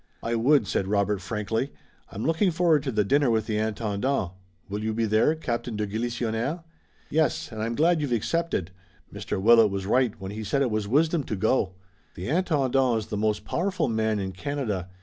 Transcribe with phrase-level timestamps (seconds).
[0.23, 1.71] "I would," said Robert frankly.
[2.09, 4.31] "I'm looking forward to the dinner with the Intendant.
[4.67, 6.63] Will you be there, Captain de Galisonnière?"
[7.11, 8.71] "Yes, and I'm glad you've accepted.
[9.13, 9.39] Mr.
[9.39, 11.75] Willet was right when he said it was wisdom to go.
[12.15, 14.89] The Intendant is the most powerful man in Canada.